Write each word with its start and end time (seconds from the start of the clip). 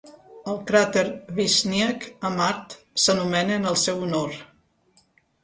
El 0.51 0.55
cràter 0.69 1.03
Vishniac 1.39 2.07
a 2.31 2.33
Mart 2.39 2.75
s'anomena 3.05 3.61
en 3.61 3.69
el 3.75 3.79
seu 3.85 4.03
honor. 4.09 4.35